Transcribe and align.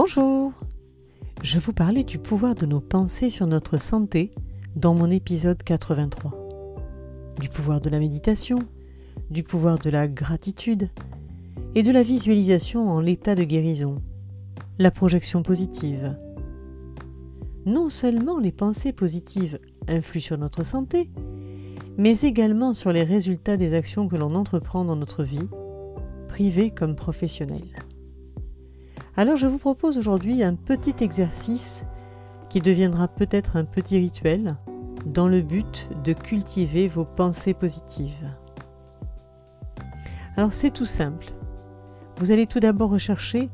Bonjour 0.00 0.52
Je 1.42 1.58
vous 1.58 1.72
parlais 1.72 2.04
du 2.04 2.20
pouvoir 2.20 2.54
de 2.54 2.66
nos 2.66 2.78
pensées 2.78 3.30
sur 3.30 3.48
notre 3.48 3.78
santé 3.78 4.30
dans 4.76 4.94
mon 4.94 5.10
épisode 5.10 5.60
83. 5.60 6.30
Du 7.40 7.48
pouvoir 7.48 7.80
de 7.80 7.90
la 7.90 7.98
méditation, 7.98 8.60
du 9.28 9.42
pouvoir 9.42 9.76
de 9.80 9.90
la 9.90 10.06
gratitude 10.06 10.88
et 11.74 11.82
de 11.82 11.90
la 11.90 12.04
visualisation 12.04 12.88
en 12.88 13.00
l'état 13.00 13.34
de 13.34 13.42
guérison, 13.42 13.96
la 14.78 14.92
projection 14.92 15.42
positive. 15.42 16.16
Non 17.66 17.88
seulement 17.88 18.38
les 18.38 18.52
pensées 18.52 18.92
positives 18.92 19.58
influent 19.88 20.22
sur 20.22 20.38
notre 20.38 20.64
santé, 20.64 21.10
mais 21.96 22.20
également 22.20 22.72
sur 22.72 22.92
les 22.92 23.02
résultats 23.02 23.56
des 23.56 23.74
actions 23.74 24.06
que 24.06 24.14
l'on 24.14 24.36
entreprend 24.36 24.84
dans 24.84 24.94
notre 24.94 25.24
vie, 25.24 25.48
privée 26.28 26.70
comme 26.70 26.94
professionnelle. 26.94 27.87
Alors 29.18 29.36
je 29.36 29.48
vous 29.48 29.58
propose 29.58 29.98
aujourd'hui 29.98 30.44
un 30.44 30.54
petit 30.54 30.94
exercice 31.00 31.84
qui 32.48 32.60
deviendra 32.60 33.08
peut-être 33.08 33.56
un 33.56 33.64
petit 33.64 33.98
rituel 33.98 34.56
dans 35.06 35.26
le 35.26 35.40
but 35.40 35.88
de 36.04 36.12
cultiver 36.12 36.86
vos 36.86 37.04
pensées 37.04 37.52
positives. 37.52 38.30
Alors 40.36 40.52
c'est 40.52 40.70
tout 40.70 40.84
simple. 40.84 41.26
Vous 42.18 42.30
allez 42.30 42.46
tout 42.46 42.60
d'abord 42.60 42.90
rechercher 42.90 43.50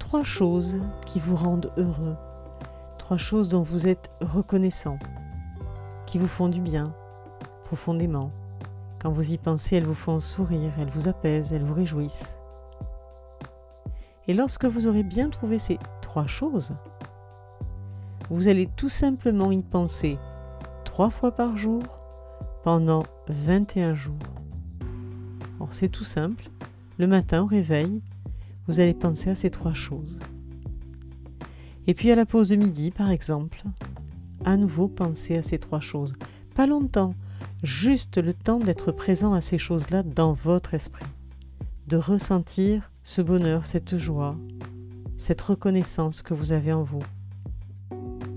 trois 0.00 0.24
choses 0.24 0.80
qui 1.06 1.20
vous 1.20 1.36
rendent 1.36 1.72
heureux, 1.76 2.16
trois 2.98 3.18
choses 3.18 3.50
dont 3.50 3.62
vous 3.62 3.86
êtes 3.86 4.10
reconnaissant, 4.20 4.98
qui 6.06 6.18
vous 6.18 6.26
font 6.26 6.48
du 6.48 6.60
bien 6.60 6.92
profondément. 7.66 8.32
Quand 9.00 9.12
vous 9.12 9.32
y 9.32 9.38
pensez, 9.38 9.76
elles 9.76 9.86
vous 9.86 9.94
font 9.94 10.18
sourire, 10.18 10.72
elles 10.76 10.90
vous 10.90 11.06
apaisent, 11.06 11.52
elles 11.52 11.62
vous 11.62 11.74
réjouissent. 11.74 12.41
Et 14.28 14.34
lorsque 14.34 14.64
vous 14.64 14.86
aurez 14.86 15.02
bien 15.02 15.30
trouvé 15.30 15.58
ces 15.58 15.78
trois 16.00 16.26
choses, 16.26 16.74
vous 18.30 18.48
allez 18.48 18.68
tout 18.76 18.88
simplement 18.88 19.50
y 19.50 19.62
penser 19.62 20.18
trois 20.84 21.10
fois 21.10 21.32
par 21.32 21.56
jour 21.56 21.82
pendant 22.62 23.02
21 23.28 23.94
jours. 23.94 24.16
Alors 25.56 25.74
c'est 25.74 25.88
tout 25.88 26.04
simple. 26.04 26.50
Le 26.98 27.06
matin 27.06 27.42
au 27.42 27.46
réveil, 27.46 28.00
vous 28.68 28.78
allez 28.78 28.94
penser 28.94 29.30
à 29.30 29.34
ces 29.34 29.50
trois 29.50 29.74
choses. 29.74 30.18
Et 31.88 31.94
puis 31.94 32.12
à 32.12 32.14
la 32.14 32.26
pause 32.26 32.50
de 32.50 32.56
midi, 32.56 32.92
par 32.92 33.10
exemple, 33.10 33.64
à 34.44 34.56
nouveau 34.56 34.86
penser 34.86 35.36
à 35.36 35.42
ces 35.42 35.58
trois 35.58 35.80
choses. 35.80 36.12
Pas 36.54 36.66
longtemps, 36.66 37.14
juste 37.64 38.18
le 38.18 38.34
temps 38.34 38.58
d'être 38.58 38.92
présent 38.92 39.32
à 39.34 39.40
ces 39.40 39.58
choses-là 39.58 40.04
dans 40.04 40.32
votre 40.32 40.74
esprit 40.74 41.06
de 41.92 41.98
ressentir 41.98 42.90
ce 43.02 43.20
bonheur, 43.20 43.66
cette 43.66 43.98
joie, 43.98 44.34
cette 45.18 45.42
reconnaissance 45.42 46.22
que 46.22 46.32
vous 46.32 46.52
avez 46.52 46.72
en 46.72 46.82
vous. 46.82 47.02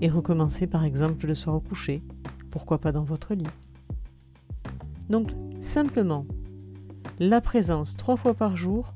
Et 0.02 0.10
recommencer 0.10 0.66
par 0.66 0.84
exemple 0.84 1.26
le 1.26 1.32
soir 1.32 1.56
au 1.56 1.60
coucher, 1.60 2.02
pourquoi 2.50 2.76
pas 2.76 2.92
dans 2.92 3.04
votre 3.04 3.32
lit. 3.32 3.46
Donc 5.08 5.30
simplement, 5.60 6.26
la 7.18 7.40
présence 7.40 7.96
trois 7.96 8.18
fois 8.18 8.34
par 8.34 8.58
jour 8.58 8.92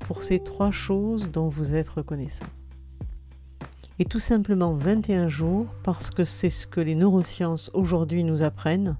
pour 0.00 0.22
ces 0.22 0.40
trois 0.40 0.72
choses 0.72 1.30
dont 1.30 1.48
vous 1.48 1.74
êtes 1.74 1.88
reconnaissant. 1.88 2.44
Et 3.98 4.04
tout 4.04 4.20
simplement 4.20 4.74
21 4.74 5.28
jours 5.28 5.68
parce 5.84 6.10
que 6.10 6.24
c'est 6.24 6.50
ce 6.50 6.66
que 6.66 6.82
les 6.82 6.96
neurosciences 6.96 7.70
aujourd'hui 7.72 8.24
nous 8.24 8.42
apprennent 8.42 8.94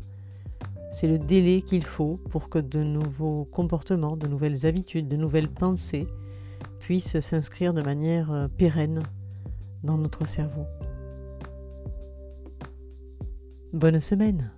c'est 0.92 1.08
le 1.08 1.18
délai 1.18 1.62
qu'il 1.62 1.82
faut 1.82 2.20
pour 2.30 2.50
que 2.50 2.58
de 2.58 2.84
nouveaux 2.84 3.46
comportements, 3.46 4.16
de 4.16 4.28
nouvelles 4.28 4.66
habitudes, 4.66 5.08
de 5.08 5.16
nouvelles 5.16 5.48
pensées 5.48 6.06
puissent 6.78 7.18
s'inscrire 7.18 7.72
de 7.72 7.82
manière 7.82 8.30
euh, 8.30 8.46
pérenne 8.46 9.02
dans 9.82 9.96
notre 9.96 10.26
cerveau. 10.26 10.66
Bonne 13.72 14.00
semaine 14.00 14.52